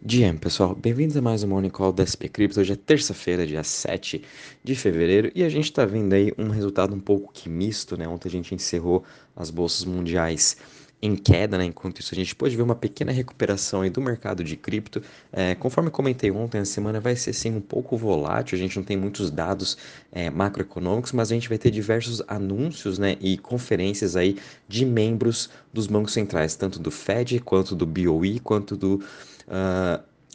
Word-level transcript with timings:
GM, 0.00 0.38
pessoal, 0.38 0.76
bem-vindos 0.76 1.16
a 1.16 1.20
mais 1.20 1.42
um 1.42 1.48
Morning 1.48 1.70
Call 1.70 1.92
da 1.92 2.06
SP 2.06 2.30
Crypto. 2.30 2.60
Hoje 2.60 2.72
é 2.72 2.76
terça-feira, 2.76 3.44
dia 3.44 3.64
7 3.64 4.22
de 4.62 4.76
fevereiro, 4.76 5.32
e 5.34 5.42
a 5.42 5.48
gente 5.48 5.64
está 5.64 5.84
vendo 5.84 6.12
aí 6.12 6.32
um 6.38 6.50
resultado 6.50 6.94
um 6.94 7.00
pouco 7.00 7.32
que 7.32 7.48
misto, 7.48 7.96
né? 7.96 8.06
Ontem 8.06 8.28
a 8.28 8.30
gente 8.30 8.54
encerrou 8.54 9.02
as 9.34 9.50
bolsas 9.50 9.84
mundiais 9.84 10.56
em 11.02 11.16
queda, 11.16 11.58
né? 11.58 11.64
Enquanto 11.64 11.98
isso 11.98 12.14
a 12.14 12.16
gente 12.16 12.32
pode 12.32 12.56
ver 12.56 12.62
uma 12.62 12.76
pequena 12.76 13.10
recuperação 13.10 13.80
aí 13.80 13.90
do 13.90 14.00
mercado 14.00 14.44
de 14.44 14.56
cripto. 14.56 15.02
É, 15.32 15.56
conforme 15.56 15.90
comentei 15.90 16.30
ontem, 16.30 16.58
a 16.58 16.64
semana 16.64 17.00
vai 17.00 17.16
ser 17.16 17.32
sim 17.32 17.56
um 17.56 17.60
pouco 17.60 17.96
volátil, 17.96 18.56
a 18.56 18.58
gente 18.58 18.76
não 18.76 18.84
tem 18.84 18.96
muitos 18.96 19.32
dados 19.32 19.76
é, 20.12 20.30
macroeconômicos, 20.30 21.10
mas 21.10 21.32
a 21.32 21.34
gente 21.34 21.48
vai 21.48 21.58
ter 21.58 21.72
diversos 21.72 22.22
anúncios, 22.28 23.00
né? 23.00 23.16
E 23.20 23.36
conferências 23.36 24.14
aí 24.14 24.36
de 24.68 24.86
membros 24.86 25.50
dos 25.72 25.88
bancos 25.88 26.12
centrais, 26.12 26.54
tanto 26.54 26.78
do 26.78 26.92
Fed, 26.92 27.40
quanto 27.40 27.74
do 27.74 27.84
BOE, 27.84 28.38
quanto 28.38 28.76
do 28.76 29.02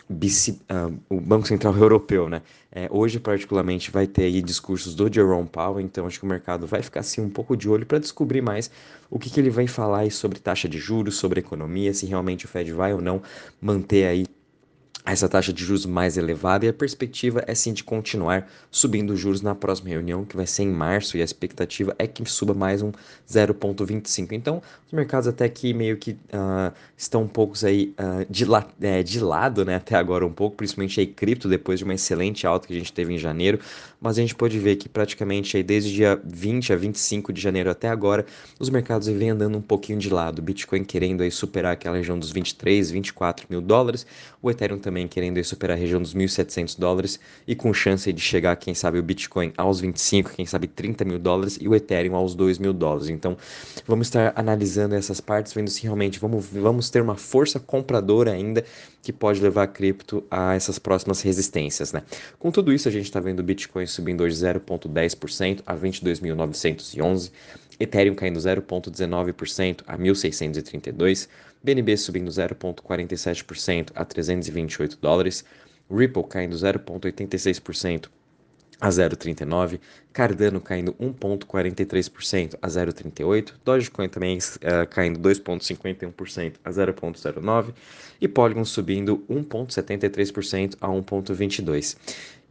BC, 0.09 0.51
uh, 0.51 0.97
o 1.09 1.19
Banco 1.19 1.47
Central 1.47 1.75
Europeu, 1.75 2.29
né? 2.29 2.41
É, 2.71 2.87
hoje, 2.91 3.19
particularmente, 3.19 3.91
vai 3.91 4.07
ter 4.07 4.23
aí 4.23 4.41
discursos 4.41 4.95
do 4.95 5.11
Jerome 5.11 5.47
Powell, 5.47 5.79
então 5.79 6.05
acho 6.05 6.19
que 6.19 6.25
o 6.25 6.29
mercado 6.29 6.67
vai 6.67 6.81
ficar 6.81 7.01
assim 7.01 7.21
um 7.21 7.29
pouco 7.29 7.55
de 7.55 7.69
olho 7.69 7.85
para 7.85 7.99
descobrir 7.99 8.41
mais 8.41 8.69
o 9.09 9.19
que, 9.19 9.29
que 9.29 9.39
ele 9.39 9.49
vai 9.49 9.67
falar 9.67 10.09
sobre 10.11 10.39
taxa 10.39 10.67
de 10.67 10.77
juros, 10.77 11.17
sobre 11.17 11.39
economia, 11.39 11.93
se 11.93 12.05
realmente 12.05 12.45
o 12.45 12.47
Fed 12.47 12.71
vai 12.73 12.93
ou 12.93 13.01
não 13.01 13.21
manter 13.61 14.05
aí 14.05 14.25
essa 15.05 15.27
taxa 15.27 15.51
de 15.51 15.63
juros 15.63 15.85
mais 15.85 16.17
elevada 16.17 16.65
e 16.65 16.69
a 16.69 16.73
perspectiva 16.73 17.43
é 17.45 17.53
sim 17.53 17.73
de 17.73 17.83
continuar 17.83 18.49
subindo 18.71 19.11
os 19.11 19.19
juros 19.19 19.41
na 19.41 19.53
próxima 19.53 19.89
reunião, 19.89 20.23
que 20.23 20.35
vai 20.35 20.47
ser 20.47 20.63
em 20.63 20.71
março, 20.71 21.17
e 21.17 21.21
a 21.21 21.25
expectativa 21.25 21.93
é 21.99 22.07
que 22.07 22.23
suba 22.25 22.53
mais 22.53 22.81
um 22.81 22.91
0,25. 23.29 24.31
Então, 24.31 24.61
os 24.87 24.93
mercados 24.93 25.27
até 25.27 25.43
aqui 25.43 25.73
meio 25.73 25.97
que 25.97 26.11
uh, 26.11 26.73
estão 26.95 27.23
um 27.23 27.27
pouco 27.27 27.53
aí 27.65 27.93
uh, 27.99 28.25
de, 28.29 28.45
la 28.45 28.65
é, 28.81 29.03
de 29.03 29.19
lado, 29.19 29.65
né, 29.65 29.75
até 29.75 29.95
agora 29.95 30.25
um 30.25 30.31
pouco, 30.31 30.55
principalmente 30.55 30.99
aí 30.99 31.07
cripto, 31.07 31.49
depois 31.49 31.79
de 31.79 31.83
uma 31.83 31.93
excelente 31.93 32.47
alta 32.47 32.67
que 32.67 32.73
a 32.73 32.77
gente 32.77 32.93
teve 32.93 33.13
em 33.13 33.17
janeiro, 33.17 33.59
mas 33.99 34.17
a 34.17 34.21
gente 34.21 34.35
pode 34.35 34.57
ver 34.57 34.77
que 34.77 34.87
praticamente 34.87 35.57
aí 35.57 35.63
desde 35.63 35.93
dia 35.93 36.19
20 36.23 36.71
a 36.71 36.75
25 36.77 37.33
de 37.33 37.41
janeiro 37.41 37.69
até 37.69 37.89
agora, 37.89 38.25
os 38.57 38.69
mercados 38.69 39.07
vêm 39.07 39.31
andando 39.31 39.57
um 39.57 39.61
pouquinho 39.61 39.99
de 39.99 40.09
lado, 40.09 40.41
Bitcoin 40.41 40.85
querendo 40.85 41.23
aí 41.23 41.31
superar 41.31 41.73
aquela 41.73 41.97
região 41.97 42.17
dos 42.17 42.31
23, 42.31 42.89
24 42.89 43.47
mil 43.49 43.61
dólares, 43.61 44.05
o 44.41 44.49
Ethereum 44.49 44.77
também 44.77 44.92
também 44.93 45.07
querendo 45.07 45.43
superar 45.43 45.75
a 45.75 45.79
região 45.79 45.99
dos 45.99 46.13
1.700 46.13 46.77
dólares 46.77 47.19
e 47.47 47.55
com 47.55 47.73
chance 47.73 48.13
de 48.13 48.21
chegar, 48.21 48.55
quem 48.55 48.75
sabe, 48.75 48.99
o 48.99 49.03
Bitcoin 49.03 49.51
aos 49.57 49.79
25, 49.79 50.29
quem 50.35 50.45
sabe 50.45 50.67
30 50.67 51.03
mil 51.03 51.17
dólares 51.17 51.57
e 51.59 51.67
o 51.67 51.73
Ethereum 51.73 52.15
aos 52.15 52.35
2 52.35 52.59
mil 52.59 52.71
dólares. 52.71 53.09
Então, 53.09 53.35
vamos 53.87 54.05
estar 54.05 54.31
analisando 54.35 54.93
essas 54.93 55.19
partes, 55.19 55.51
vendo 55.51 55.69
se 55.69 55.81
realmente 55.81 56.19
vamos, 56.19 56.45
vamos 56.45 56.91
ter 56.91 57.01
uma 57.01 57.15
força 57.15 57.59
compradora 57.59 58.33
ainda 58.33 58.63
que 59.01 59.11
pode 59.11 59.41
levar 59.41 59.63
a 59.63 59.67
cripto 59.67 60.23
a 60.29 60.53
essas 60.53 60.77
próximas 60.77 61.21
resistências, 61.21 61.91
né? 61.91 62.03
Com 62.37 62.51
tudo 62.51 62.71
isso, 62.71 62.87
a 62.87 62.91
gente 62.91 63.05
está 63.05 63.19
vendo 63.19 63.39
o 63.39 63.43
Bitcoin 63.43 63.87
subindo 63.87 64.21
hoje 64.21 64.35
0,10% 64.35 65.63
a 65.65 65.75
22.911, 65.75 67.31
Ethereum 67.79 68.13
caindo 68.13 68.39
0,19% 68.39 69.81
a 69.87 69.97
1.632, 69.97 71.27
BNB 71.63 71.95
subindo 71.97 72.29
0,47% 72.29 73.91
a 73.95 74.03
328 74.03 74.97
dólares, 75.01 75.45
Ripple 75.89 76.23
caindo 76.23 76.55
0,86% 76.55 78.09
a 78.81 78.89
0,39, 78.89 79.79
Cardano 80.11 80.59
caindo 80.59 80.93
1,43% 80.95 82.57
a 82.61 82.67
0,38, 82.67 83.53
Dogecoin 83.63 84.09
também 84.09 84.37
uh, 84.37 84.87
caindo 84.89 85.19
2,51% 85.19 86.55
a 86.65 86.69
0,09 86.69 87.73
e 88.19 88.27
Polygon 88.27 88.65
subindo 88.65 89.23
1,73% 89.29 90.75
a 90.81 90.87
1,22. 90.89 91.95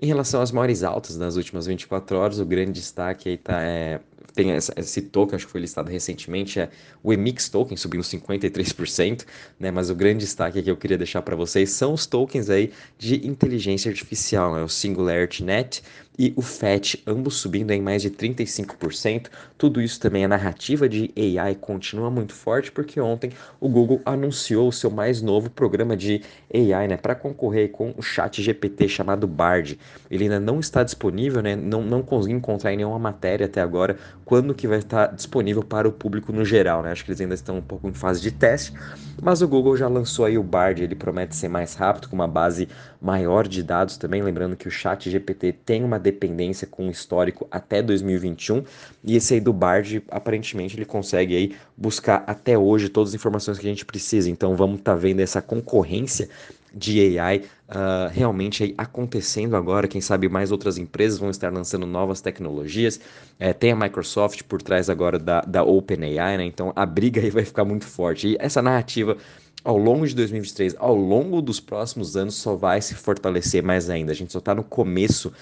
Em 0.01 0.07
relação 0.07 0.41
às 0.41 0.51
maiores 0.51 0.83
altas 0.83 1.19
das 1.19 1.37
últimas 1.37 1.67
24 1.67 2.17
horas, 2.17 2.39
o 2.39 2.47
grande 2.47 2.73
destaque 2.73 3.29
aí 3.29 3.37
tá, 3.37 3.61
é, 3.63 4.01
tem 4.35 4.53
esse 4.53 5.03
token, 5.03 5.37
acho 5.37 5.47
que 5.47 5.53
foi 5.53 5.61
listado 5.61 5.91
recentemente, 5.91 6.61
é 6.61 6.71
o 7.03 7.13
Emix 7.13 7.49
Token 7.49 7.77
subindo 7.77 8.03
53%, 8.03 9.25
né? 9.59 9.71
Mas 9.71 9.91
o 9.91 9.95
grande 9.95 10.21
destaque 10.21 10.63
que 10.63 10.71
eu 10.71 10.77
queria 10.77 10.99
deixar 10.99 11.23
para 11.23 11.37
vocês 11.37 11.71
são 11.71 11.93
os 11.93 12.07
tokens 12.07 12.49
aí 12.49 12.73
de 12.99 13.27
inteligência 13.27 13.91
artificial, 13.91 14.55
né? 14.55 14.63
O 14.63 14.69
Singularity 14.69 15.43
Net 15.45 15.83
e 16.19 16.33
o 16.37 16.43
FET, 16.43 17.03
ambos 17.07 17.37
subindo 17.37 17.71
em 17.71 17.81
mais 17.81 18.03
de 18.03 18.11
35%. 18.11 19.29
Tudo 19.57 19.81
isso 19.81 19.99
também, 19.99 20.25
a 20.25 20.29
narrativa 20.29 20.89
de 20.89 21.11
AI 21.17 21.55
continua 21.55 22.11
muito 22.11 22.35
forte, 22.35 22.71
porque 22.71 23.01
ontem 23.01 23.31
o 23.59 23.69
Google 23.69 24.01
anunciou 24.05 24.69
o 24.69 24.73
seu 24.73 24.91
mais 24.91 25.23
novo 25.23 25.49
programa 25.49 25.97
de 25.97 26.23
AI, 26.53 26.89
né, 26.89 26.97
para 26.97 27.15
concorrer 27.15 27.71
com 27.71 27.95
o 27.97 28.03
chat 28.03 28.43
GPT 28.43 28.89
chamado 28.89 29.27
Bard. 29.27 29.79
Ele 30.11 30.25
ainda 30.25 30.41
não 30.41 30.61
está 30.61 30.83
disponível, 30.83 31.41
né, 31.41 31.57
não, 31.57 31.83
não 31.83 32.03
consegui 32.03 32.35
encontrar 32.35 32.73
em 32.73 32.77
nenhuma 32.77 32.99
matéria 32.99 33.47
até 33.47 33.61
agora 33.61 33.97
quando 34.25 34.55
que 34.55 34.67
vai 34.67 34.79
estar 34.79 35.09
disponível 35.09 35.63
para 35.63 35.89
o 35.89 35.93
público 35.93 36.33
no 36.33 36.45
geral, 36.45 36.83
né? 36.83 36.93
Acho 36.93 37.05
que 37.05 37.11
eles 37.11 37.21
ainda 37.21 37.35
estão 37.35 37.59
um 37.59 37.63
pouco 37.63 37.89
em 37.89 37.93
fase 37.93 38.21
de 38.21 38.31
teste, 38.31 38.73
mas 39.21 39.43
o 39.43 39.49
Google 39.49 39.77
já 39.77 39.89
lançou 39.89 40.25
aí 40.25 40.39
o 40.39 40.43
Bard, 40.43 40.83
ele 40.83 40.95
promete 40.95 41.37
ser 41.37 41.49
mais 41.49 41.75
rápido, 41.75 42.09
com 42.09 42.15
uma 42.15 42.29
base 42.29 42.69
maior 43.01 43.47
de 43.47 43.63
dados 43.63 43.97
também, 43.97 44.23
lembrando 44.23 44.57
que 44.57 44.69
o 44.69 44.71
chat 44.71 45.11
GPT 45.11 45.53
tem 45.65 45.85
uma 45.85 45.99
dependência 45.99 46.67
com 46.67 46.89
histórico 46.89 47.47
até 47.51 47.83
2021, 47.83 48.65
e 49.05 49.17
esse 49.17 49.35
aí 49.35 49.41
do 49.41 49.53
Bard, 49.53 50.03
aparentemente 50.11 50.77
ele 50.77 50.85
consegue 50.85 51.37
aí 51.37 51.57
buscar 51.77 52.25
até 52.27 52.57
hoje 52.57 52.89
todas 52.89 53.11
as 53.11 53.15
informações 53.15 53.59
que 53.59 53.67
a 53.67 53.71
gente 53.71 53.85
precisa, 53.85 54.31
então 54.31 54.57
vamos 54.57 54.79
estar 54.79 54.93
tá 54.93 54.99
vendo 54.99 55.21
essa 55.21 55.43
concorrência 55.43 56.29
de 56.75 57.19
AI 57.19 57.39
uh, 57.39 57.43
ah, 57.69 58.11
realmente 58.13 58.75
acontecendo 58.77 59.57
agora. 59.57 59.89
Quem 59.89 60.01
sabe 60.01 60.29
mais 60.29 60.53
outras 60.53 60.79
empresas 60.79 61.19
vão 61.19 61.31
estar 61.31 61.53
lançando 61.53 61.87
novas 61.87 62.21
tecnologias. 62.21 63.01
É, 63.39 63.53
tem 63.53 63.73
a 63.73 63.77
Microsoft 63.77 64.43
por 64.45 64.63
trás 64.63 64.89
agora 64.91 65.19
da, 65.19 65.41
da 65.41 65.63
OpenAI, 65.63 66.37
né? 66.37 66.45
Então 66.45 66.73
a 66.75 66.87
briga 66.87 67.21
aí 67.21 67.31
vai 67.31 67.45
ficar 67.45 67.65
muito 67.65 67.87
forte. 67.87 68.29
E 68.29 68.37
essa 68.39 68.63
narrativa 68.63 69.17
ao 69.65 69.77
longo 69.77 70.07
de 70.07 70.15
2023, 70.15 70.75
ao 70.79 70.95
longo 70.95 71.41
dos 71.41 71.61
próximos 71.61 72.17
anos, 72.17 72.35
só 72.35 72.57
vai 72.57 72.81
se 72.81 72.95
fortalecer 72.95 73.63
mais 73.63 73.89
ainda. 73.89 74.13
A 74.13 74.15
gente 74.15 74.33
só 74.33 74.41
está 74.41 74.55
no 74.55 74.65
começo 74.65 75.33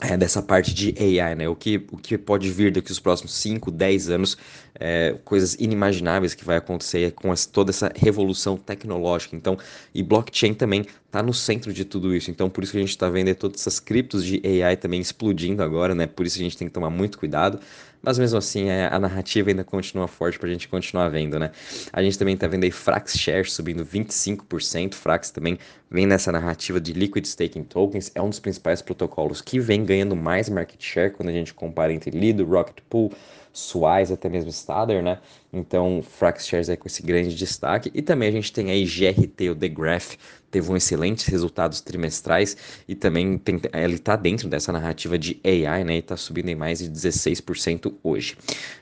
é, 0.00 0.16
dessa 0.16 0.40
parte 0.40 0.72
de 0.72 0.94
AI, 0.98 1.34
né? 1.34 1.48
O 1.48 1.56
que, 1.56 1.84
o 1.90 1.96
que 1.96 2.16
pode 2.16 2.50
vir 2.50 2.70
daqui 2.70 2.92
os 2.92 3.00
próximos 3.00 3.32
5, 3.34 3.70
10 3.70 4.10
anos, 4.10 4.38
é, 4.78 5.16
coisas 5.24 5.54
inimagináveis 5.54 6.34
que 6.34 6.44
vai 6.44 6.56
acontecer 6.56 7.12
com 7.12 7.32
toda 7.52 7.70
essa 7.70 7.92
revolução 7.96 8.56
tecnológica. 8.56 9.34
Então, 9.34 9.58
e 9.92 10.02
blockchain 10.02 10.54
também 10.54 10.86
está 11.06 11.22
no 11.22 11.34
centro 11.34 11.72
de 11.72 11.84
tudo 11.84 12.14
isso. 12.14 12.30
Então, 12.30 12.48
por 12.48 12.62
isso 12.62 12.72
que 12.72 12.78
a 12.78 12.80
gente 12.80 12.90
está 12.90 13.08
vendo 13.08 13.34
todas 13.34 13.60
essas 13.60 13.80
criptos 13.80 14.24
de 14.24 14.40
AI 14.62 14.76
também 14.76 15.00
explodindo 15.00 15.62
agora, 15.62 15.94
né? 15.94 16.06
Por 16.06 16.24
isso 16.26 16.38
a 16.38 16.42
gente 16.42 16.56
tem 16.56 16.68
que 16.68 16.74
tomar 16.74 16.90
muito 16.90 17.18
cuidado. 17.18 17.58
Mas 18.02 18.18
mesmo 18.18 18.38
assim, 18.38 18.68
é, 18.68 18.86
a 18.86 18.98
narrativa 18.98 19.50
ainda 19.50 19.64
continua 19.64 20.06
forte 20.06 20.38
para 20.38 20.48
a 20.48 20.52
gente 20.52 20.68
continuar 20.68 21.08
vendo, 21.08 21.38
né? 21.38 21.50
A 21.92 22.02
gente 22.02 22.18
também 22.18 22.34
está 22.34 22.46
vendo 22.46 22.64
aí 22.64 22.70
Frax 22.70 23.18
Shares 23.18 23.52
subindo 23.52 23.84
25%. 23.84 24.94
Frax 24.94 25.30
também 25.30 25.58
vem 25.90 26.06
nessa 26.06 26.30
narrativa 26.30 26.80
de 26.80 26.92
Liquid 26.92 27.24
Staking 27.24 27.64
Tokens. 27.64 28.10
É 28.14 28.22
um 28.22 28.28
dos 28.28 28.38
principais 28.38 28.80
protocolos 28.80 29.40
que 29.40 29.58
vem 29.58 29.84
ganhando 29.84 30.14
mais 30.14 30.48
market 30.48 30.82
share 30.82 31.10
quando 31.10 31.28
a 31.28 31.32
gente 31.32 31.52
compara 31.52 31.92
entre 31.92 32.10
Lido, 32.10 32.44
Rocket 32.44 32.78
Pool, 32.88 33.12
Suais, 33.58 34.12
até 34.12 34.28
mesmo 34.28 34.50
Stader, 34.50 35.02
né? 35.02 35.18
Então, 35.52 36.02
Frax 36.02 36.46
Shares 36.46 36.68
é 36.68 36.76
com 36.76 36.86
esse 36.86 37.02
grande 37.02 37.34
destaque. 37.34 37.90
E 37.92 38.00
também 38.00 38.28
a 38.28 38.32
gente 38.32 38.52
tem 38.52 38.70
aí 38.70 38.84
GRT, 38.84 39.50
o 39.50 39.54
The 39.54 39.68
Graph, 39.68 40.14
teve 40.50 40.70
um 40.70 40.76
excelentes 40.76 41.26
resultados 41.26 41.80
trimestrais 41.80 42.56
e 42.86 42.94
também 42.94 43.36
tem, 43.36 43.60
ele 43.74 43.96
está 43.96 44.16
dentro 44.16 44.48
dessa 44.48 44.72
narrativa 44.72 45.18
de 45.18 45.40
AI, 45.44 45.84
né? 45.84 45.96
E 45.96 45.98
está 45.98 46.16
subindo 46.16 46.48
em 46.48 46.54
mais 46.54 46.78
de 46.78 46.88
16% 46.88 47.92
hoje. 48.02 48.36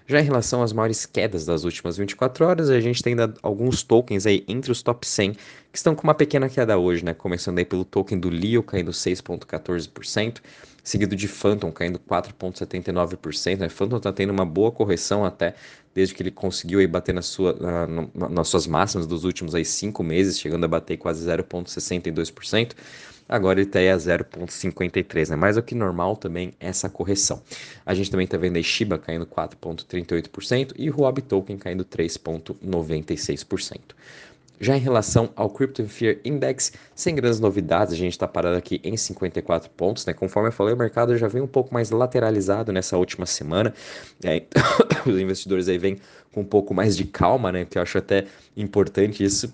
Já 0.07 0.21
em 0.21 0.25
relação 0.25 0.63
às 0.63 0.73
maiores 0.73 1.07
quedas 1.07 1.47
das 1.47 1.65
últimas 1.65 1.97
24 1.97 2.45
horas, 2.45 2.71
a 2.71 2.81
gente 2.81 3.03
tem 3.03 3.13
ainda 3.13 3.33
alguns 3.43 3.83
tokens 3.83 4.27
aí 4.27 4.45
entre 4.47 4.71
os 4.71 4.83
top 4.83 5.07
100 5.07 5.33
que 5.33 5.39
estão 5.79 5.95
com 5.95 6.05
uma 6.05 6.15
pequena 6.15 6.49
queda 6.49 6.77
hoje, 6.79 7.05
né? 7.05 7.15
Começando 7.15 7.59
aí 7.59 7.65
pelo 7.65 7.85
token 7.85 8.19
do 8.19 8.29
Leo 8.29 8.63
caindo 8.63 8.91
6,14% 8.91 10.41
seguido 10.87 11.17
de 11.17 11.27
Phantom 11.27 11.73
caindo 11.73 11.99
4,79%. 11.99 13.59
Né? 13.59 13.69
Phantom 13.69 13.97
está 13.97 14.13
tendo 14.13 14.31
uma 14.31 14.47
boa 14.47 14.71
correção 14.71 15.25
até 15.25 15.57
desde 15.93 16.15
que 16.15 16.23
ele 16.23 16.31
conseguiu 16.31 16.79
aí 16.79 16.87
bater 16.87 17.13
na 17.13 17.23
sua, 17.23 17.55
na, 17.55 17.87
na, 17.87 18.29
nas 18.29 18.47
suas 18.47 18.69
máximas 18.69 19.05
dos 19.05 19.25
últimos 19.25 19.57
aí 19.57 19.65
cinco 19.65 20.05
meses, 20.05 20.39
chegando 20.39 20.65
a 20.65 20.69
bater 20.69 20.97
quase 20.97 21.27
0,62%. 21.27 22.73
Agora 23.29 23.59
ele 23.59 23.69
está 23.69 23.81
aí 23.81 23.91
a 23.91 23.97
0,53, 23.97 25.31
né? 25.31 25.37
Mais 25.37 25.57
do 25.57 25.63
que 25.63 25.75
normal 25.75 26.17
também 26.17 26.55
essa 26.61 26.89
correção. 26.89 27.43
A 27.85 27.93
gente 27.93 28.09
também 28.09 28.25
está 28.25 28.39
vendo 28.39 28.55
aí 28.55 28.63
Shiba 28.63 28.97
caindo 28.97 29.27
4,38% 29.27 30.73
e 30.77 30.89
o 30.89 31.01
Huobi 31.01 31.23
Token 31.23 31.59
caindo 31.59 31.85
3,96%. 31.85 33.81
Já 34.59 34.77
em 34.77 34.81
relação 34.81 35.31
ao 35.37 35.51
Crypto 35.51 35.87
Fear 35.87 36.19
Index, 36.25 36.73
sem 36.95 37.15
grandes 37.15 37.39
novidades, 37.41 37.93
a 37.93 37.97
gente 37.97 38.13
está 38.13 38.27
parado 38.27 38.57
aqui 38.57 38.81
em 38.83 38.97
54 38.97 39.71
pontos, 39.71 40.07
né? 40.07 40.15
Conforme 40.15 40.49
eu 40.49 40.53
falei, 40.53 40.73
o 40.73 40.77
mercado 40.77 41.17
já 41.17 41.29
vem 41.29 41.43
um 41.43 41.47
pouco 41.47 41.75
mais 41.75 41.91
lateralizado 41.91 42.73
nessa 42.73 42.97
última 42.97 43.27
semana. 43.27 43.75
É, 44.25 44.43
os 45.07 45.19
investidores 45.19 45.69
aí 45.69 45.77
vêm 45.77 45.99
com 46.33 46.41
um 46.41 46.45
pouco 46.45 46.73
mais 46.73 46.97
de 46.97 47.05
calma, 47.05 47.53
né? 47.53 47.65
Que 47.65 47.77
eu 47.77 47.83
acho 47.83 47.99
até 47.99 48.25
importante 48.57 49.23
isso 49.23 49.53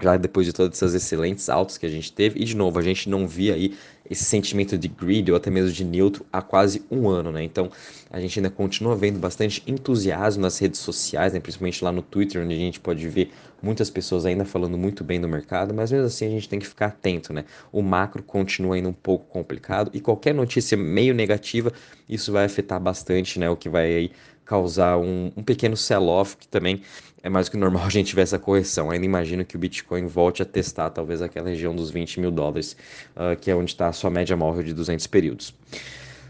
já 0.00 0.16
depois 0.16 0.46
de 0.46 0.52
todas 0.52 0.76
essas 0.76 0.94
excelentes 0.94 1.48
altas 1.48 1.78
que 1.78 1.86
a 1.86 1.88
gente 1.88 2.12
teve. 2.12 2.40
E 2.40 2.44
de 2.44 2.56
novo, 2.56 2.78
a 2.78 2.82
gente 2.82 3.08
não 3.08 3.26
via 3.26 3.54
aí 3.54 3.74
esse 4.08 4.24
sentimento 4.24 4.78
de 4.78 4.88
greed 4.88 5.30
ou 5.30 5.36
até 5.36 5.50
mesmo 5.50 5.72
de 5.72 5.84
neutro 5.84 6.24
há 6.32 6.40
quase 6.40 6.84
um 6.90 7.08
ano, 7.08 7.32
né? 7.32 7.42
Então 7.42 7.70
a 8.10 8.20
gente 8.20 8.38
ainda 8.38 8.50
continua 8.50 8.94
vendo 8.94 9.18
bastante 9.18 9.62
entusiasmo 9.66 10.42
nas 10.42 10.58
redes 10.58 10.80
sociais, 10.80 11.32
né? 11.32 11.40
principalmente 11.40 11.82
lá 11.82 11.90
no 11.90 12.02
Twitter, 12.02 12.42
onde 12.42 12.54
a 12.54 12.58
gente 12.58 12.78
pode 12.78 13.08
ver 13.08 13.32
muitas 13.60 13.90
pessoas 13.90 14.24
ainda 14.24 14.44
falando 14.44 14.78
muito 14.78 15.02
bem 15.02 15.20
do 15.20 15.26
mercado, 15.26 15.74
mas 15.74 15.90
mesmo 15.90 16.06
assim 16.06 16.26
a 16.26 16.30
gente 16.30 16.48
tem 16.48 16.58
que 16.58 16.66
ficar 16.66 16.86
atento, 16.86 17.32
né? 17.32 17.44
O 17.72 17.82
macro 17.82 18.22
continua 18.22 18.76
ainda 18.76 18.88
um 18.88 18.92
pouco 18.92 19.26
complicado 19.26 19.90
e 19.92 20.00
qualquer 20.00 20.34
notícia 20.34 20.76
meio 20.76 21.14
negativa, 21.14 21.72
isso 22.08 22.30
vai 22.30 22.44
afetar 22.44 22.80
bastante, 22.80 23.38
né? 23.40 23.50
O 23.50 23.56
que 23.56 23.68
vai 23.68 23.86
aí 23.86 24.12
causar 24.46 24.96
um, 24.96 25.30
um 25.36 25.42
pequeno 25.42 25.76
sell-off, 25.76 26.36
que 26.36 26.48
também 26.48 26.80
é 27.22 27.28
mais 27.28 27.48
do 27.48 27.50
que 27.50 27.56
normal 27.56 27.84
a 27.86 27.90
gente 27.90 28.06
tiver 28.06 28.22
essa 28.22 28.38
correção. 28.38 28.90
Ainda 28.90 29.04
imagino 29.04 29.44
que 29.44 29.56
o 29.56 29.58
Bitcoin 29.58 30.06
volte 30.06 30.40
a 30.40 30.46
testar 30.46 30.88
talvez 30.90 31.20
aquela 31.20 31.48
região 31.48 31.74
dos 31.74 31.90
20 31.90 32.20
mil 32.20 32.30
dólares, 32.30 32.76
uh, 33.16 33.36
que 33.38 33.50
é 33.50 33.54
onde 33.54 33.72
está 33.72 33.88
a 33.88 33.92
sua 33.92 34.08
média 34.08 34.36
móvel 34.36 34.62
de 34.62 34.72
200 34.72 35.06
períodos. 35.08 35.52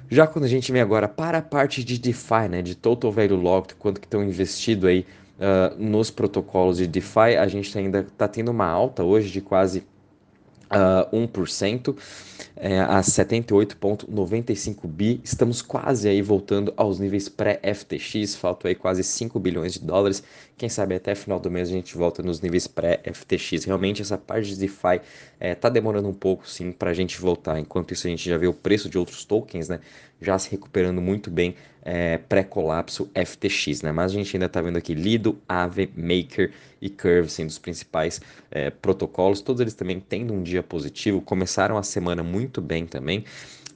Já 0.09 0.27
quando 0.27 0.45
a 0.45 0.49
gente 0.49 0.73
vem 0.73 0.81
agora 0.81 1.07
para 1.07 1.39
a 1.39 1.43
parte 1.43 1.85
de 1.85 1.99
DeFi, 1.99 2.49
né, 2.49 2.63
de 2.63 2.75
Total 2.75 3.13
Value 3.13 3.37
Locked, 3.37 3.75
quanto 3.75 4.01
que 4.01 4.07
estão 4.07 4.23
investido 4.23 4.87
aí 4.87 5.05
uh, 5.39 5.77
nos 5.77 6.11
protocolos 6.11 6.79
de 6.79 6.87
DeFi, 6.87 7.37
a 7.39 7.47
gente 7.47 7.77
ainda 7.77 8.01
está 8.01 8.27
tendo 8.27 8.51
uma 8.51 8.67
alta 8.67 9.03
hoje 9.03 9.31
de 9.31 9.41
quase 9.41 9.85
uh, 10.71 11.17
1% 11.17 11.97
é, 12.57 12.81
a 12.81 13.01
78,95 13.01 14.87
bi. 14.87 15.21
Estamos 15.23 15.63
quase 15.63 16.09
aí 16.09 16.23
voltando 16.23 16.73
aos 16.77 16.99
níveis 16.99 17.29
pré-FTX, 17.29 18.35
faltam 18.37 18.69
aí 18.69 18.75
quase 18.75 19.03
5 19.05 19.39
bilhões 19.39 19.75
de 19.75 19.81
dólares. 19.81 20.23
Quem 20.57 20.69
sabe 20.69 20.95
até 20.95 21.15
final 21.15 21.39
do 21.39 21.51
mês 21.51 21.69
a 21.69 21.73
gente 21.73 21.97
volta 21.97 22.23
nos 22.23 22.41
níveis 22.41 22.67
pré-FTX. 22.67 23.65
Realmente 23.65 24.01
essa 24.01 24.17
parte 24.17 24.49
de 24.49 24.57
DeFi 24.57 25.01
é, 25.39 25.55
tá 25.55 25.69
demorando 25.69 26.09
um 26.09 26.15
pouco 26.15 26.49
sim 26.49 26.73
para 26.73 26.91
a 26.91 26.95
gente 26.95 27.21
voltar. 27.21 27.59
Enquanto 27.59 27.93
isso 27.93 28.07
a 28.07 28.11
gente 28.11 28.29
já 28.29 28.39
vê 28.39 28.47
o 28.47 28.55
preço 28.55 28.89
de 28.89 28.99
outros 28.99 29.25
tokens, 29.25 29.69
né? 29.69 29.81
Já 30.21 30.39
se 30.39 30.51
recuperando 30.51 31.01
muito 31.01 31.31
bem 31.31 31.55
é, 31.83 32.19
pré-colapso 32.19 33.11
FTX, 33.15 33.83
né? 33.83 33.93
Mas 33.93 34.13
a 34.13 34.15
gente 34.15 34.37
ainda 34.37 34.47
está 34.47 34.61
vendo 34.61 34.77
aqui 34.77 34.95
Lido, 34.95 35.39
Aave, 35.49 35.91
Maker 35.97 36.53
e 36.81 36.91
Curve 36.91 37.29
sendo 37.29 37.49
os 37.49 37.59
principais 37.59 38.21
é, 38.51 38.71
protocolos. 38.71 39.41
Todos 39.41 39.61
eles 39.61 39.75
também 39.75 40.01
tendo 40.01 40.35
um 40.35 40.43
dia 40.43 40.63
positivo, 40.63 41.21
começaram 41.21 41.77
a 41.77 41.83
semana 41.83 42.23
muito 42.23 42.61
bem 42.61 42.87
também. 42.87 43.25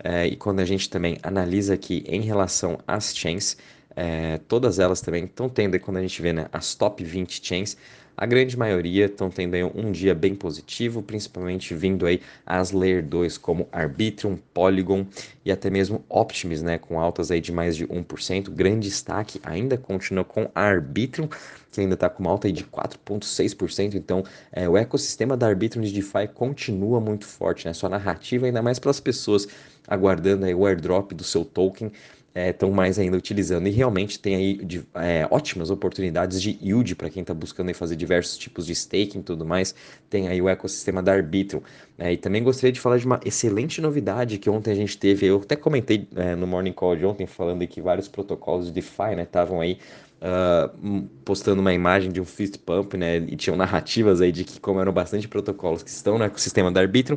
É, 0.03 0.27
e 0.27 0.37
quando 0.37 0.61
a 0.61 0.65
gente 0.65 0.89
também 0.89 1.19
analisa 1.23 1.75
aqui 1.75 2.03
em 2.07 2.23
relação 2.23 2.79
às 2.87 3.15
chains, 3.15 3.57
é, 3.95 4.39
todas 4.49 4.79
elas 4.79 5.01
também 5.01 5.25
estão 5.25 5.49
tendo, 5.49 5.79
quando 5.79 5.99
a 5.99 6.03
gente 6.03 6.21
vê 6.23 6.33
né, 6.33 6.47
as 6.53 6.75
top 6.75 7.05
20 7.05 7.47
chains, 7.47 7.77
a 8.21 8.27
grande 8.27 8.55
maioria 8.55 9.07
estão 9.07 9.31
tendo 9.31 9.57
um 9.75 9.91
dia 9.91 10.15
bem 10.15 10.35
positivo, 10.35 11.03
principalmente 11.03 11.75
vindo 11.75 12.05
aí 12.05 12.21
as 12.45 12.71
Layer 12.71 13.03
2 13.03 13.39
como 13.39 13.67
Arbitrum, 13.73 14.37
Polygon 14.53 15.07
e 15.43 15.51
até 15.51 15.71
mesmo 15.71 16.05
Optimus, 16.07 16.61
né, 16.61 16.77
com 16.77 17.01
altas 17.01 17.31
aí 17.31 17.41
de 17.41 17.51
mais 17.51 17.75
de 17.75 17.87
1%. 17.87 18.51
Grande 18.51 18.89
destaque 18.89 19.41
ainda 19.43 19.79
continua 19.79 20.23
com 20.23 20.51
Arbitrum, 20.55 21.31
que 21.73 21.81
ainda 21.81 21.95
está 21.95 22.11
com 22.11 22.23
uma 22.23 22.31
alta 22.31 22.47
aí 22.47 22.53
de 22.53 22.63
4,6%. 22.63 23.95
Então, 23.95 24.23
é, 24.53 24.69
o 24.69 24.77
ecossistema 24.77 25.35
da 25.35 25.47
Arbitrum 25.47 25.81
de 25.81 25.91
DeFi 25.91 26.29
continua 26.35 27.01
muito 27.01 27.25
forte, 27.25 27.67
né? 27.67 27.73
Sua 27.73 27.89
narrativa, 27.89 28.45
ainda 28.45 28.61
mais 28.61 28.79
para 28.79 28.91
as 28.91 29.01
pessoas 29.01 29.49
aguardando 29.89 30.45
aí 30.45 30.55
o 30.55 30.67
airdrop 30.67 31.13
do 31.13 31.25
seu 31.25 31.43
token 31.43 31.91
estão 32.35 32.69
é, 32.69 32.73
mais 32.73 32.99
ainda 32.99 33.17
utilizando 33.17 33.67
e 33.67 33.71
realmente 33.71 34.19
tem 34.19 34.37
aí 34.37 34.65
de, 34.65 34.87
é, 34.94 35.27
ótimas 35.31 35.71
oportunidades 35.71 36.41
de 36.41 36.56
yield 36.62 36.94
para 36.94 37.11
quem 37.11 37.23
está 37.23 37.35
buscando 37.35 37.73
fazer 37.75 37.97
diversos 37.97 38.38
tipos 38.38 38.67
de 38.67 38.73
staking 38.73 39.19
e 39.19 39.23
tudo 39.23 39.44
mais. 39.44 39.75
Tem 40.09 40.29
aí 40.29 40.41
o 40.41 40.49
ecossistema 40.49 41.03
da 41.03 41.12
Arbitrum. 41.12 41.61
É, 41.99 42.12
e 42.12 42.17
também 42.17 42.43
gostaria 42.43 42.73
de 42.73 42.81
falar 42.81 42.99
de 42.99 43.06
uma 43.06 43.21
excelente 43.25 43.81
novidade 43.81 44.38
que 44.38 44.49
ontem 44.49 44.71
a 44.71 44.75
gente 44.75 44.97
teve. 44.97 45.27
Eu 45.27 45.38
até 45.38 45.56
comentei 45.56 46.09
é, 46.15 46.35
no 46.37 46.47
Morning 46.47 46.73
Call 46.73 46.97
de 46.97 47.05
ontem 47.05 47.27
falando 47.27 47.67
que 47.67 47.81
vários 47.81 48.09
protocolos 48.09 48.67
de 48.67 48.73
DeFi 48.73 49.21
estavam 49.21 49.59
né, 49.59 49.65
aí 49.65 49.79
Uh, 50.23 51.09
postando 51.25 51.62
uma 51.62 51.73
imagem 51.73 52.12
de 52.12 52.21
um 52.21 52.26
fist 52.26 52.59
pump, 52.59 52.94
né? 52.94 53.17
E 53.17 53.37
tinham 53.37 53.56
narrativas 53.56 54.21
aí 54.21 54.31
de 54.31 54.44
que, 54.44 54.61
como 54.61 54.79
eram 54.79 54.93
bastante 54.93 55.26
protocolos 55.26 55.83
que 55.83 55.88
estão 55.88 56.19
no 56.19 56.25
ecossistema 56.25 56.71
da 56.71 56.79
Arbitrum, 56.79 57.17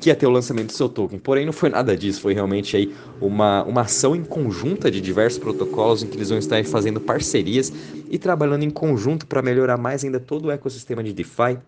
que 0.00 0.08
ia 0.10 0.14
ter 0.14 0.26
o 0.26 0.30
lançamento 0.30 0.66
do 0.66 0.72
seu 0.72 0.88
token. 0.88 1.18
Porém, 1.18 1.46
não 1.46 1.52
foi 1.52 1.70
nada 1.70 1.96
disso, 1.96 2.20
foi 2.20 2.34
realmente 2.34 2.76
aí 2.76 2.94
uma, 3.20 3.62
uma 3.64 3.82
ação 3.82 4.14
em 4.14 4.24
conjunta 4.24 4.90
de 4.90 5.00
diversos 5.00 5.38
protocolos 5.38 6.02
em 6.02 6.06
que 6.06 6.16
eles 6.16 6.28
vão 6.28 6.38
estar 6.38 6.62
fazendo 6.64 7.00
parcerias 7.00 7.72
e 8.10 8.18
trabalhando 8.18 8.62
em 8.62 8.70
conjunto 8.70 9.26
para 9.26 9.42
melhorar 9.42 9.76
mais 9.76 10.04
ainda 10.04 10.20
todo 10.20 10.46
o 10.46 10.50
ecossistema 10.50 11.02
de 11.02 11.12
DeFi 11.12 11.58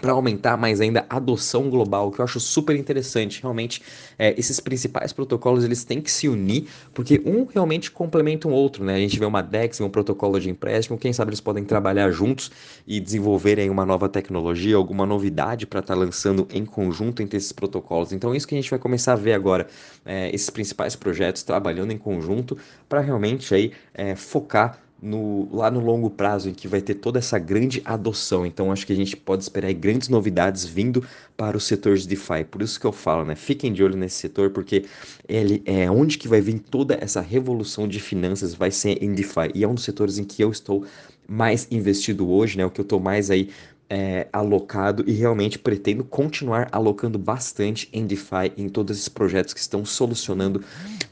para 0.00 0.12
aumentar 0.12 0.56
mais 0.56 0.80
ainda 0.80 1.06
a 1.08 1.16
adoção 1.16 1.70
global, 1.70 2.10
que 2.10 2.20
eu 2.20 2.24
acho 2.24 2.40
super 2.40 2.76
interessante. 2.76 3.40
Realmente, 3.40 3.82
é, 4.18 4.34
esses 4.38 4.60
principais 4.60 5.12
protocolos 5.12 5.64
eles 5.64 5.84
têm 5.84 6.00
que 6.00 6.10
se 6.10 6.28
unir, 6.28 6.66
porque 6.92 7.22
um 7.24 7.44
realmente 7.44 7.90
complementa 7.90 8.48
o 8.48 8.50
um 8.50 8.54
outro, 8.54 8.84
né? 8.84 8.94
A 8.94 8.98
gente 8.98 9.18
vê 9.18 9.24
uma 9.24 9.42
DEX, 9.42 9.80
um 9.80 9.88
protocolo 9.88 10.40
de 10.40 10.50
empréstimo, 10.50 10.98
quem 10.98 11.12
sabe 11.12 11.30
eles 11.30 11.40
podem 11.40 11.64
trabalhar 11.64 12.10
juntos 12.10 12.50
e 12.86 13.00
desenvolverem 13.00 13.70
uma 13.70 13.86
nova 13.86 14.08
tecnologia, 14.08 14.76
alguma 14.76 15.06
novidade 15.06 15.66
para 15.66 15.80
estar 15.80 15.94
tá 15.94 16.00
lançando 16.00 16.46
em 16.52 16.64
conjunto 16.64 17.22
entre 17.22 17.36
esses 17.36 17.52
protocolos. 17.52 18.12
Então, 18.12 18.34
isso 18.34 18.46
que 18.46 18.54
a 18.54 18.58
gente 18.58 18.70
vai 18.70 18.78
começar 18.78 19.12
a 19.12 19.16
ver 19.16 19.32
agora, 19.32 19.66
é, 20.04 20.34
esses 20.34 20.50
principais 20.50 20.96
projetos 20.96 21.42
trabalhando 21.42 21.92
em 21.92 21.98
conjunto 21.98 22.56
para 22.88 23.00
realmente 23.00 23.54
aí 23.54 23.72
é, 23.94 24.14
focar 24.14 24.78
no, 25.04 25.54
lá 25.54 25.70
no 25.70 25.80
longo 25.80 26.08
prazo, 26.08 26.48
em 26.48 26.54
que 26.54 26.66
vai 26.66 26.80
ter 26.80 26.94
toda 26.94 27.18
essa 27.18 27.38
grande 27.38 27.82
adoção. 27.84 28.46
Então, 28.46 28.72
acho 28.72 28.86
que 28.86 28.92
a 28.92 28.96
gente 28.96 29.14
pode 29.14 29.42
esperar 29.42 29.70
grandes 29.74 30.08
novidades 30.08 30.64
vindo 30.64 31.04
para 31.36 31.58
o 31.58 31.60
setor 31.60 31.98
de 31.98 32.08
DeFi. 32.08 32.44
Por 32.50 32.62
isso 32.62 32.80
que 32.80 32.86
eu 32.86 32.92
falo, 32.92 33.22
né? 33.22 33.34
Fiquem 33.34 33.70
de 33.70 33.84
olho 33.84 33.96
nesse 33.96 34.16
setor, 34.16 34.50
porque 34.50 34.86
ele 35.28 35.62
é 35.66 35.90
onde 35.90 36.16
que 36.16 36.26
vai 36.26 36.40
vir 36.40 36.58
toda 36.58 36.96
essa 36.98 37.20
revolução 37.20 37.86
de 37.86 38.00
finanças, 38.00 38.54
vai 38.54 38.70
ser 38.70 39.02
em 39.04 39.12
DeFi. 39.12 39.50
E 39.54 39.62
é 39.62 39.68
um 39.68 39.74
dos 39.74 39.84
setores 39.84 40.16
em 40.16 40.24
que 40.24 40.42
eu 40.42 40.50
estou 40.50 40.86
mais 41.28 41.68
investido 41.70 42.30
hoje, 42.30 42.56
né? 42.56 42.64
O 42.64 42.70
que 42.70 42.80
eu 42.80 42.84
estou 42.84 42.98
mais 42.98 43.30
aí 43.30 43.50
é, 43.90 44.26
alocado 44.32 45.04
e 45.06 45.12
realmente 45.12 45.58
pretendo 45.58 46.02
continuar 46.02 46.68
alocando 46.72 47.18
bastante 47.18 47.90
em 47.92 48.06
DeFi, 48.06 48.52
em 48.56 48.70
todos 48.70 48.96
esses 48.96 49.08
projetos 49.08 49.52
que 49.52 49.60
estão 49.60 49.84
solucionando 49.84 50.64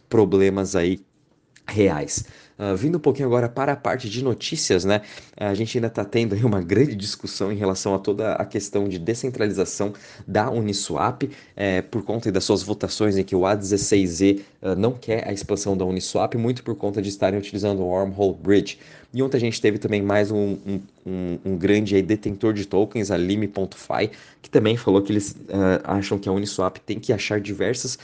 problemas 0.09 0.75
aí 0.75 0.99
reais. 1.67 2.25
Uh, 2.59 2.77
vindo 2.77 2.97
um 2.97 3.01
pouquinho 3.01 3.27
agora 3.27 3.49
para 3.49 3.73
a 3.73 3.77
parte 3.77 4.11
de 4.11 4.23
notícias, 4.23 4.85
né? 4.85 5.01
A 5.37 5.55
gente 5.55 5.77
ainda 5.79 5.89
está 5.89 6.05
tendo 6.05 6.35
uma 6.47 6.61
grande 6.61 6.95
discussão 6.95 7.51
em 7.51 7.57
relação 7.57 7.95
a 7.95 7.99
toda 7.99 8.35
a 8.35 8.45
questão 8.45 8.89
de 8.89 8.99
descentralização 8.99 9.93
da 10.27 10.51
Uniswap, 10.51 11.23
é, 11.57 11.81
por 11.83 12.03
conta 12.05 12.31
das 12.31 12.45
suas 12.45 12.63
votações 12.63 13.17
em 13.17 13.25
que 13.25 13.35
o 13.35 13.41
A16Z 13.41 14.41
uh, 14.41 14.43
ah, 14.63 14.75
não 14.77 14.93
quer 14.93 15.27
a 15.27 15.33
expansão 15.33 15.77
da 15.77 15.85
Uniswap, 15.85 16.35
muito 16.37 16.63
por 16.63 16.77
conta 16.77 17.01
de 17.01 17.09
estarem 17.09 17.39
utilizando 17.39 17.81
o 17.81 17.87
Wormhole 17.87 18.37
Bridge. 18.41 18.79
E 19.15 19.23
ontem 19.23 19.37
a 19.37 19.41
gente 19.41 19.61
teve 19.61 19.77
também 19.77 20.01
mais 20.01 20.31
um, 20.31 20.57
um, 21.05 21.39
um, 21.45 21.57
grande 21.59 21.95
aí, 21.95 22.01
detentor 22.01 22.55
de 22.55 22.65
tokens, 22.67 23.11
a 23.11 23.17
Lime.fi, 23.17 24.11
que 24.41 24.49
também 24.49 24.75
falou 24.75 25.03
que 25.03 25.13
eles 25.13 25.33
uh, 25.33 25.83
acham 25.85 26.19
que 26.19 26.31
a 26.31 26.33
Uniswap 26.33 26.79
tem 26.79 26.99
que 26.99 27.13
achar 27.13 27.39
diversas 27.39 27.99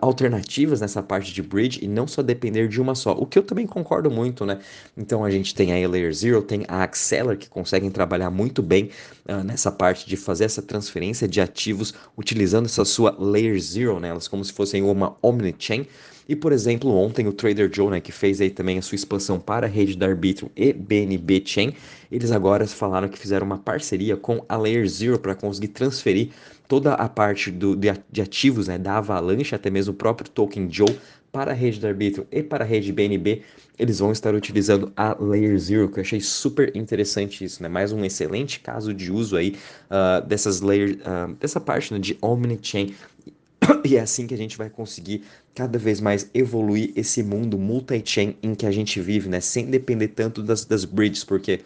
alternativas 0.00 0.80
nessa 0.80 1.02
parte 1.02 1.34
de 1.34 1.42
bridge 1.42 1.80
e 1.82 1.88
não 1.88 2.06
só 2.06 2.22
depender 2.22 2.66
de 2.68 2.80
uma 2.80 2.94
só, 2.94 3.12
o 3.12 3.26
que 3.26 3.38
eu 3.38 3.42
também 3.42 3.66
concordo 3.66 3.93
muito, 4.02 4.44
né? 4.44 4.58
Então 4.96 5.24
a 5.24 5.30
gente 5.30 5.54
tem 5.54 5.72
a 5.72 5.88
Layer 5.88 6.12
Zero, 6.12 6.42
tem 6.42 6.64
a 6.68 6.82
Acceler, 6.82 7.38
que 7.38 7.48
conseguem 7.48 7.90
trabalhar 7.90 8.30
muito 8.30 8.62
bem 8.62 8.90
uh, 9.28 9.44
nessa 9.44 9.70
parte 9.70 10.08
de 10.08 10.16
fazer 10.16 10.44
essa 10.44 10.62
transferência 10.62 11.28
de 11.28 11.40
ativos 11.40 11.94
utilizando 12.16 12.66
essa 12.66 12.84
sua 12.84 13.14
Layer 13.18 13.58
Zero, 13.60 14.00
né? 14.00 14.08
Elas 14.08 14.28
como 14.28 14.44
se 14.44 14.52
fossem 14.52 14.82
uma 14.82 15.16
Omnichain, 15.22 15.86
e, 16.28 16.34
por 16.34 16.52
exemplo, 16.52 16.90
ontem 16.90 17.26
o 17.26 17.32
Trader 17.32 17.70
Joe, 17.72 17.90
né, 17.90 18.00
que 18.00 18.10
fez 18.10 18.40
aí 18.40 18.50
também 18.50 18.78
a 18.78 18.82
sua 18.82 18.96
expansão 18.96 19.38
para 19.38 19.66
a 19.66 19.68
rede 19.68 19.96
da 19.96 20.06
Arbitrum 20.06 20.48
e 20.56 20.72
BNB 20.72 21.42
Chain, 21.44 21.74
eles 22.10 22.32
agora 22.32 22.66
falaram 22.66 23.08
que 23.08 23.18
fizeram 23.18 23.44
uma 23.46 23.58
parceria 23.58 24.16
com 24.16 24.42
a 24.48 24.56
Layer 24.56 24.88
Zero 24.88 25.18
para 25.18 25.34
conseguir 25.34 25.68
transferir 25.68 26.30
toda 26.66 26.94
a 26.94 27.08
parte 27.08 27.50
do, 27.50 27.76
de 27.76 28.22
ativos 28.22 28.68
né, 28.68 28.78
da 28.78 28.96
Avalanche, 28.96 29.54
até 29.54 29.68
mesmo 29.68 29.92
o 29.92 29.96
próprio 29.96 30.30
token 30.30 30.66
Joe, 30.70 30.98
para 31.34 31.50
a 31.50 31.54
rede 31.54 31.80
da 31.80 31.88
Arbitrum 31.88 32.24
e 32.30 32.44
para 32.44 32.62
a 32.62 32.66
rede 32.66 32.92
BNB, 32.92 33.42
eles 33.76 33.98
vão 33.98 34.12
estar 34.12 34.36
utilizando 34.36 34.92
a 34.96 35.16
Layer 35.20 35.58
Zero, 35.58 35.88
que 35.88 35.98
eu 35.98 36.02
achei 36.02 36.20
super 36.20 36.70
interessante 36.76 37.44
isso, 37.44 37.60
né? 37.60 37.68
Mais 37.68 37.90
um 37.90 38.04
excelente 38.04 38.60
caso 38.60 38.94
de 38.94 39.10
uso 39.10 39.36
aí 39.36 39.56
uh, 39.90 40.24
dessas 40.24 40.60
layers, 40.60 40.92
uh, 40.92 41.34
dessa 41.34 41.60
parte 41.60 41.92
né, 41.92 41.98
de 41.98 42.16
Omnichain 42.22 42.94
e 43.84 43.96
é 43.96 44.00
assim 44.00 44.28
que 44.28 44.34
a 44.34 44.36
gente 44.36 44.56
vai 44.56 44.70
conseguir 44.70 45.24
cada 45.56 45.76
vez 45.76 46.00
mais 46.00 46.30
evoluir 46.32 46.92
esse 46.94 47.20
mundo 47.20 47.58
multi-chain 47.58 48.36
em 48.40 48.54
que 48.54 48.64
a 48.64 48.70
gente 48.70 49.00
vive, 49.00 49.28
né? 49.28 49.40
Sem 49.40 49.66
depender 49.66 50.08
tanto 50.08 50.40
das, 50.40 50.64
das 50.64 50.84
bridges, 50.84 51.24
porque 51.24 51.62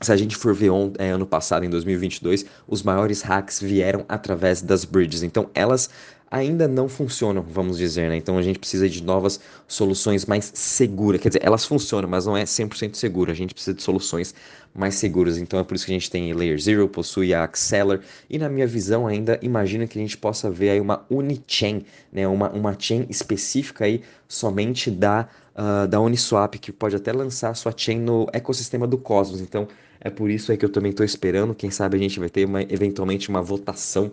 se 0.00 0.10
a 0.10 0.16
gente 0.16 0.34
for 0.34 0.52
ver 0.52 0.70
é, 0.98 1.10
ano 1.10 1.26
passado, 1.26 1.64
em 1.64 1.70
2022, 1.70 2.44
os 2.66 2.82
maiores 2.82 3.22
hacks 3.22 3.60
vieram 3.60 4.04
através 4.08 4.60
das 4.60 4.84
bridges. 4.84 5.22
Então, 5.22 5.48
elas 5.54 5.88
ainda 6.34 6.66
não 6.66 6.88
funcionam, 6.88 7.42
vamos 7.42 7.78
dizer, 7.78 8.08
né? 8.08 8.16
Então 8.16 8.36
a 8.36 8.42
gente 8.42 8.58
precisa 8.58 8.88
de 8.88 9.00
novas 9.02 9.38
soluções 9.68 10.26
mais 10.26 10.50
seguras. 10.52 11.20
Quer 11.20 11.28
dizer, 11.28 11.42
elas 11.44 11.64
funcionam, 11.64 12.08
mas 12.08 12.26
não 12.26 12.36
é 12.36 12.42
100% 12.42 12.96
seguro. 12.96 13.30
A 13.30 13.34
gente 13.34 13.54
precisa 13.54 13.72
de 13.72 13.80
soluções 13.80 14.34
mais 14.74 14.96
seguras. 14.96 15.38
Então 15.38 15.60
é 15.60 15.64
por 15.64 15.76
isso 15.76 15.86
que 15.86 15.92
a 15.92 15.94
gente 15.94 16.10
tem 16.10 16.32
Layer 16.32 16.60
Zero, 16.60 16.88
possui 16.88 17.32
a 17.32 17.44
Acceler. 17.44 18.00
E 18.28 18.36
na 18.36 18.48
minha 18.48 18.66
visão 18.66 19.06
ainda, 19.06 19.38
imagino 19.42 19.86
que 19.86 19.96
a 19.96 20.02
gente 20.02 20.18
possa 20.18 20.50
ver 20.50 20.70
aí 20.70 20.80
uma 20.80 21.06
Unichain, 21.08 21.84
né? 22.12 22.26
Uma, 22.26 22.50
uma 22.50 22.76
chain 22.76 23.06
específica 23.08 23.84
aí 23.84 24.02
somente 24.26 24.90
da, 24.90 25.28
uh, 25.54 25.86
da 25.86 26.00
Uniswap, 26.00 26.56
que 26.58 26.72
pode 26.72 26.96
até 26.96 27.12
lançar 27.12 27.54
sua 27.54 27.72
chain 27.76 28.00
no 28.00 28.26
ecossistema 28.32 28.88
do 28.88 28.98
Cosmos. 28.98 29.40
Então 29.40 29.68
é 30.00 30.10
por 30.10 30.28
isso 30.28 30.50
aí 30.50 30.58
que 30.58 30.64
eu 30.64 30.72
também 30.72 30.90
estou 30.90 31.06
esperando. 31.06 31.54
Quem 31.54 31.70
sabe 31.70 31.96
a 31.96 32.00
gente 32.00 32.18
vai 32.18 32.28
ter 32.28 32.44
uma, 32.44 32.62
eventualmente 32.62 33.28
uma 33.28 33.40
votação 33.40 34.10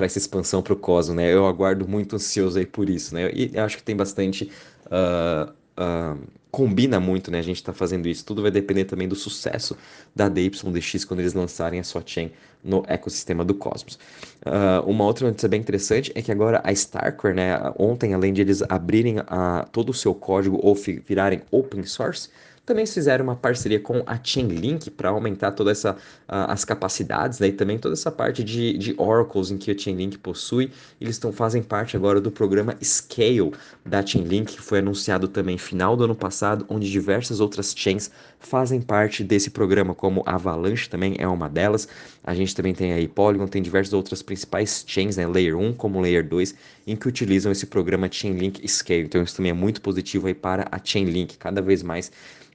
para 0.00 0.06
essa 0.06 0.16
expansão 0.16 0.62
para 0.62 0.72
o 0.72 0.76
Cosmos, 0.76 1.14
né? 1.14 1.30
Eu 1.30 1.46
aguardo 1.46 1.86
muito 1.86 2.16
ansioso 2.16 2.58
aí 2.58 2.64
por 2.64 2.88
isso, 2.88 3.14
né? 3.14 3.30
E 3.34 3.58
acho 3.58 3.76
que 3.76 3.82
tem 3.82 3.94
bastante. 3.94 4.50
Uh, 4.86 5.52
uh, 5.78 6.18
combina 6.50 6.98
muito, 6.98 7.30
né? 7.30 7.38
A 7.38 7.42
gente 7.42 7.56
está 7.56 7.74
fazendo 7.74 8.08
isso. 8.08 8.24
Tudo 8.24 8.40
vai 8.40 8.50
depender 8.50 8.86
também 8.86 9.06
do 9.06 9.14
sucesso 9.14 9.76
da 10.16 10.26
DYDX 10.26 11.04
quando 11.04 11.20
eles 11.20 11.34
lançarem 11.34 11.78
a 11.78 11.84
sua 11.84 12.02
chain 12.04 12.32
no 12.64 12.82
ecossistema 12.88 13.44
do 13.44 13.54
Cosmos. 13.54 13.98
Uh, 14.46 14.88
uma 14.88 15.04
outra 15.04 15.26
notícia 15.26 15.48
bem 15.50 15.60
interessante 15.60 16.10
é 16.14 16.22
que 16.22 16.32
agora 16.32 16.62
a 16.64 16.72
Starkware, 16.72 17.34
né? 17.34 17.58
Ontem, 17.78 18.14
além 18.14 18.32
de 18.32 18.40
eles 18.40 18.62
abrirem 18.70 19.16
a, 19.26 19.68
todo 19.70 19.90
o 19.90 19.94
seu 19.94 20.14
código 20.14 20.58
ou 20.62 20.74
virarem 21.06 21.42
open 21.50 21.84
source, 21.84 22.30
também 22.64 22.86
fizeram 22.86 23.24
uma 23.24 23.34
parceria 23.34 23.80
com 23.80 24.02
a 24.06 24.18
Chainlink 24.22 24.90
para 24.90 25.08
aumentar 25.08 25.52
todas 25.52 25.78
essa, 25.78 25.92
uh, 25.92 26.48
as 26.48 26.64
capacidades 26.64 27.38
né, 27.40 27.48
e 27.48 27.52
também 27.52 27.78
toda 27.78 27.94
essa 27.94 28.10
parte 28.10 28.44
de, 28.44 28.76
de 28.78 28.94
oracles 28.96 29.50
em 29.50 29.58
que 29.58 29.70
a 29.70 29.76
Chainlink 29.76 30.18
possui. 30.18 30.70
Eles 31.00 31.16
estão 31.16 31.32
fazem 31.32 31.62
parte 31.62 31.96
agora 31.96 32.20
do 32.20 32.30
programa 32.30 32.76
Scale 32.82 33.52
da 33.84 34.04
Chainlink, 34.04 34.54
que 34.54 34.62
foi 34.62 34.78
anunciado 34.78 35.26
também 35.26 35.58
final 35.58 35.96
do 35.96 36.04
ano 36.04 36.14
passado, 36.14 36.64
onde 36.68 36.90
diversas 36.90 37.40
outras 37.40 37.74
chains 37.76 38.10
fazem 38.38 38.80
parte 38.80 39.24
desse 39.24 39.50
programa, 39.50 39.94
como 39.94 40.22
Avalanche 40.24 40.88
também 40.88 41.16
é 41.18 41.26
uma 41.26 41.48
delas. 41.48 41.88
A 42.22 42.34
gente 42.34 42.54
também 42.54 42.74
tem 42.74 42.92
aí 42.92 43.08
Polygon, 43.08 43.46
tem 43.46 43.62
diversas 43.62 43.92
outras 43.92 44.22
principais 44.22 44.84
chains, 44.86 45.16
né, 45.16 45.26
Layer 45.26 45.56
1 45.56 45.72
como 45.72 46.00
Layer 46.00 46.26
2, 46.26 46.54
em 46.86 46.94
que 46.94 47.08
utilizam 47.08 47.50
esse 47.50 47.66
programa 47.66 48.08
Chainlink 48.10 48.66
Scale. 48.68 49.02
Então 49.02 49.22
isso 49.22 49.36
também 49.36 49.50
é 49.50 49.54
muito 49.54 49.80
positivo 49.80 50.26
aí 50.26 50.34
para 50.34 50.68
a 50.70 50.78
Chainlink, 50.82 51.36
cada 51.36 51.60
vez 51.60 51.82
mais 51.82 52.10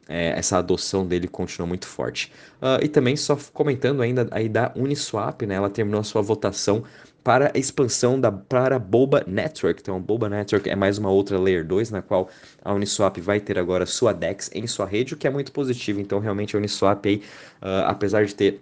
é, 0.08 0.38
essa 0.38 0.58
adoção 0.58 1.06
dele 1.06 1.28
continua 1.28 1.68
muito 1.68 1.88
forte. 1.88 2.32
Uh, 2.62 2.84
e 2.84 2.88
também, 2.88 3.16
só 3.16 3.38
comentando 3.54 4.02
ainda 4.02 4.28
aí 4.32 4.48
da 4.48 4.72
Uniswap, 4.76 5.42
né, 5.44 5.56
ela 5.56 5.70
terminou 5.70 6.02
a 6.02 6.04
sua 6.04 6.22
votação 6.22 6.84
para 7.24 7.52
a 7.56 7.58
expansão 7.58 8.20
da, 8.20 8.32
para 8.32 8.76
a 8.76 8.80
Boba 8.80 9.24
Network. 9.26 9.82
Então, 9.82 9.98
a 9.98 10.00
Boba 10.00 10.30
Network 10.30 10.70
é 10.70 10.76
mais 10.76 11.00
uma 11.00 11.10
outra 11.10 11.40
Layer 11.40 11.66
2, 11.66 11.90
na 11.90 12.02
qual 12.04 12.30
a 12.64 12.72
Uniswap 12.72 13.18
vai 13.18 13.40
ter 13.40 13.58
agora 13.58 13.88
sua 13.88 14.14
DEX 14.14 14.52
em 14.54 14.68
sua 14.68 14.86
rede, 14.86 15.16
o 15.16 15.18
que 15.18 15.26
é 15.26 15.32
muito 15.32 15.52
positivo. 15.52 16.00
Então, 16.00 16.20
realmente, 16.20 16.56
a 16.56 16.60
Uniswap, 16.60 17.04
aí, 17.08 17.24
uh, 17.64 17.88
apesar 17.88 18.26
de 18.26 18.36
ter 18.36 18.62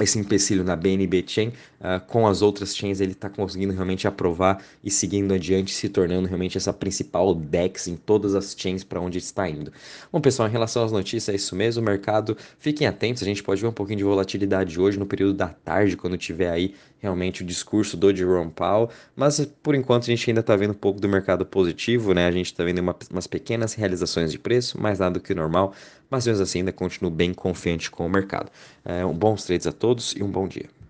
esse 0.00 0.18
empecilho 0.18 0.64
na 0.64 0.74
BNB 0.74 1.24
Chain, 1.26 1.48
uh, 1.48 2.04
com 2.06 2.26
as 2.26 2.42
outras 2.42 2.76
chains 2.76 3.00
ele 3.00 3.12
está 3.12 3.28
conseguindo 3.28 3.72
realmente 3.72 4.08
aprovar 4.08 4.62
e 4.82 4.90
seguindo 4.90 5.32
adiante, 5.32 5.72
se 5.72 5.88
tornando 5.88 6.26
realmente 6.26 6.56
essa 6.56 6.72
principal 6.72 7.34
DEX 7.34 7.86
em 7.86 7.96
todas 7.96 8.34
as 8.34 8.54
chains 8.58 8.82
para 8.82 9.00
onde 9.00 9.18
está 9.18 9.48
indo. 9.48 9.72
Bom, 10.12 10.20
pessoal, 10.20 10.48
em 10.48 10.52
relação 10.52 10.84
às 10.84 10.90
notícias, 10.90 11.28
é 11.32 11.36
isso 11.36 11.54
mesmo, 11.54 11.82
o 11.82 11.84
mercado, 11.84 12.36
fiquem 12.58 12.86
atentos, 12.86 13.22
a 13.22 13.26
gente 13.26 13.42
pode 13.42 13.60
ver 13.60 13.68
um 13.68 13.72
pouquinho 13.72 13.98
de 13.98 14.04
volatilidade 14.04 14.80
hoje 14.80 14.98
no 14.98 15.06
período 15.06 15.34
da 15.34 15.48
tarde, 15.48 15.96
quando 15.96 16.18
tiver 16.18 16.50
aí 16.50 16.74
realmente 17.04 17.42
o 17.42 17.44
discurso 17.44 17.98
do 17.98 18.14
Jerome 18.16 18.50
Powell, 18.50 18.88
mas 19.14 19.44
por 19.62 19.74
enquanto 19.74 20.04
a 20.04 20.06
gente 20.06 20.28
ainda 20.30 20.40
está 20.40 20.56
vendo 20.56 20.70
um 20.70 20.74
pouco 20.74 20.98
do 20.98 21.08
mercado 21.08 21.44
positivo, 21.44 22.14
né? 22.14 22.26
A 22.26 22.30
gente 22.30 22.46
está 22.46 22.64
vendo 22.64 22.78
uma, 22.78 22.96
umas 23.10 23.26
pequenas 23.26 23.74
realizações 23.74 24.32
de 24.32 24.38
preço, 24.38 24.80
mais 24.80 24.98
nada 24.98 25.14
do 25.14 25.20
que 25.20 25.34
normal, 25.34 25.74
mas 26.10 26.26
mesmo 26.26 26.42
assim 26.42 26.60
ainda 26.60 26.72
continuo 26.72 27.10
bem 27.10 27.32
confiante 27.34 27.90
com 27.90 28.06
o 28.06 28.10
mercado. 28.10 28.50
É, 28.84 29.04
um 29.04 29.14
bons 29.14 29.44
trades 29.44 29.66
a 29.66 29.72
todos 29.72 30.12
e 30.12 30.22
um 30.22 30.30
bom 30.30 30.46
dia. 30.48 30.68